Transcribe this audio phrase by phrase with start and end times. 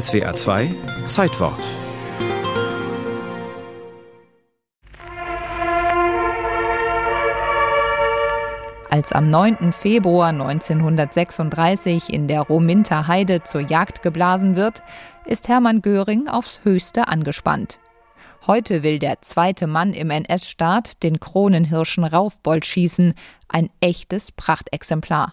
[0.00, 0.74] SWA 2
[1.06, 1.64] Zeitwort
[8.90, 9.72] Als am 9.
[9.72, 14.82] Februar 1936 in der Rominter Heide zur Jagd geblasen wird,
[15.26, 17.78] ist Hermann Göring aufs höchste angespannt.
[18.48, 23.14] Heute will der zweite Mann im NS-Staat den Kronenhirschen Raufbold schießen,
[23.46, 25.30] ein echtes Prachtexemplar.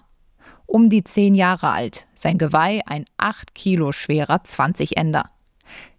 [0.74, 5.26] Um die zehn Jahre alt, sein Geweih ein acht Kilo schwerer 20 Ender.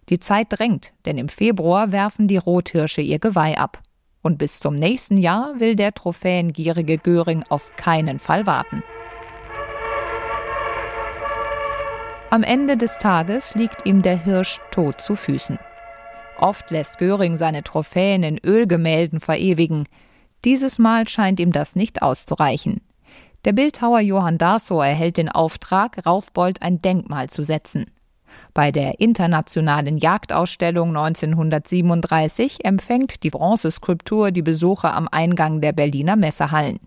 [0.09, 3.83] Die Zeit drängt, denn im Februar werfen die Rothirsche ihr Geweih ab.
[4.23, 8.81] Und bis zum nächsten Jahr will der trophäengierige Göring auf keinen Fall warten.
[12.31, 15.59] Am Ende des Tages liegt ihm der Hirsch tot zu Füßen.
[16.39, 19.87] Oft lässt Göring seine Trophäen in Ölgemälden verewigen.
[20.43, 22.81] Dieses Mal scheint ihm das nicht auszureichen.
[23.45, 27.91] Der Bildhauer Johann Darso erhält den Auftrag, Raufbold ein Denkmal zu setzen.
[28.53, 36.79] Bei der internationalen Jagdausstellung 1937 empfängt die Bronzeskulptur die Besucher am Eingang der Berliner Messehallen.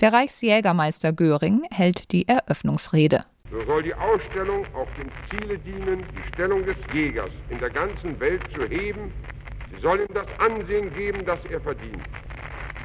[0.00, 3.20] Der Reichsjägermeister Göring hält die Eröffnungsrede.
[3.52, 8.18] So soll die Ausstellung auch dem Ziele dienen, die Stellung des Jägers in der ganzen
[8.18, 9.12] Welt zu heben.
[9.72, 12.02] Sie soll ihm das Ansehen geben, das er verdient.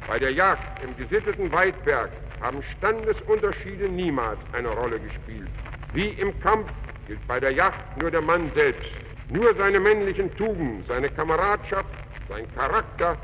[0.06, 2.10] Bei der Jagd im gesitteten Weidberg
[2.42, 5.48] haben Standesunterschiede niemals eine Rolle gespielt.
[5.94, 6.70] Wie im Kampf
[7.06, 8.90] gilt bei der Jagd nur der Mann selbst.
[9.30, 11.88] Nur seine männlichen Tugenden, seine Kameradschaft,
[12.28, 13.16] sein Charakter,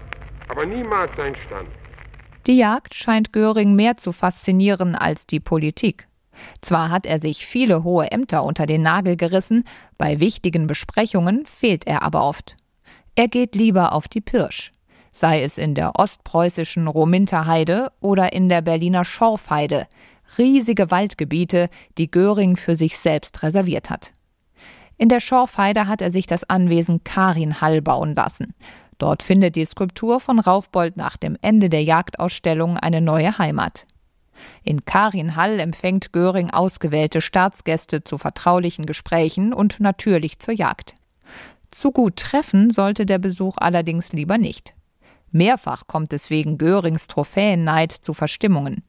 [0.49, 1.69] aber niemals sein Stand.
[2.47, 6.09] Die Jagd scheint Göring mehr zu faszinieren als die Politik.
[6.63, 9.65] Zwar hat er sich viele hohe Ämter unter den Nagel gerissen,
[9.99, 12.57] bei wichtigen Besprechungen fehlt er aber oft.
[13.17, 14.71] Er geht lieber auf die Pirsch,
[15.19, 19.87] sei es in der ostpreußischen Rominter Heide oder in der Berliner Schorfheide,
[20.39, 24.13] riesige Waldgebiete, die Göring für sich selbst reserviert hat.
[24.97, 28.55] In der Schorfheide hat er sich das Anwesen Karinhall bauen lassen.
[28.99, 33.87] Dort findet die Skulptur von Raufbold nach dem Ende der Jagdausstellung eine neue Heimat.
[34.65, 40.95] In Karinhall empfängt Göring ausgewählte Staatsgäste zu vertraulichen Gesprächen und natürlich zur Jagd.
[41.71, 44.75] Zu gut treffen sollte der Besuch allerdings lieber nicht.
[45.31, 48.83] Mehrfach kommt es wegen Görings Trophäenneid zu Verstimmungen.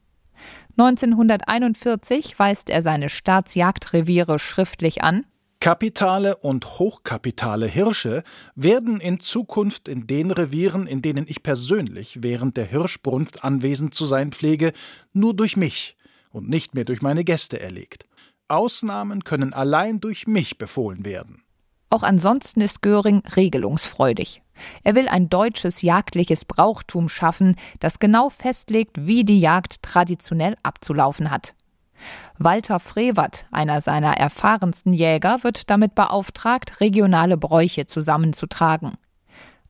[0.78, 5.26] 1941 weist er seine Staatsjagdreviere schriftlich an.
[5.60, 8.22] Kapitale und hochkapitale Hirsche
[8.54, 14.06] werden in Zukunft in den Revieren, in denen ich persönlich während der Hirschbrunft anwesend zu
[14.06, 14.72] sein pflege,
[15.12, 15.98] nur durch mich
[16.30, 18.04] und nicht mehr durch meine Gäste erlegt.
[18.48, 21.42] Ausnahmen können allein durch mich befohlen werden.
[21.90, 24.40] Auch ansonsten ist Göring regelungsfreudig.
[24.84, 31.30] Er will ein deutsches jagdliches Brauchtum schaffen, das genau festlegt, wie die Jagd traditionell abzulaufen
[31.30, 31.54] hat.
[32.38, 38.94] Walter Frevert, einer seiner erfahrensten Jäger, wird damit beauftragt, regionale Bräuche zusammenzutragen.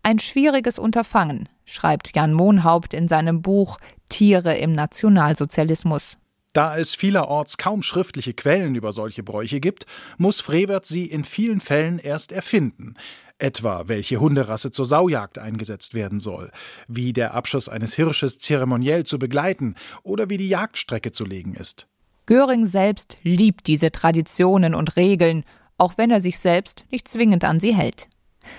[0.02, 6.16] Ein schwieriges Unterfangen, schreibt Jan Mohnhaupt in seinem Buch Tiere im Nationalsozialismus.
[6.52, 9.86] Da es vielerorts kaum schriftliche Quellen über solche Bräuche gibt,
[10.18, 12.94] muss Frevert sie in vielen Fällen erst erfinden.
[13.40, 16.50] Etwa welche Hunderasse zur Saujagd eingesetzt werden soll,
[16.88, 21.86] wie der Abschuss eines Hirsches zeremoniell zu begleiten oder wie die Jagdstrecke zu legen ist.
[22.26, 25.44] Göring selbst liebt diese Traditionen und Regeln,
[25.78, 28.08] auch wenn er sich selbst nicht zwingend an sie hält.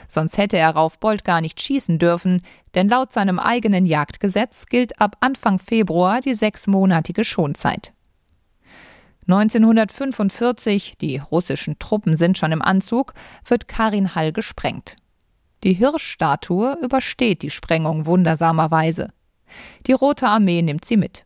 [0.07, 2.41] Sonst hätte er Raufbold gar nicht schießen dürfen,
[2.75, 7.93] denn laut seinem eigenen Jagdgesetz gilt ab Anfang Februar die sechsmonatige Schonzeit.
[9.33, 13.13] 1945, die russischen Truppen sind schon im Anzug,
[13.45, 14.97] wird Karin Hall gesprengt.
[15.63, 19.13] Die Hirschstatue übersteht die Sprengung wundersamerweise.
[19.87, 21.25] Die Rote Armee nimmt sie mit.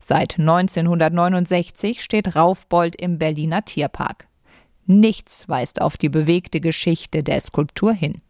[0.00, 4.28] Seit 1969 steht Raufbold im Berliner Tierpark.
[4.86, 8.20] Nichts weist auf die bewegte Geschichte der Skulptur hin.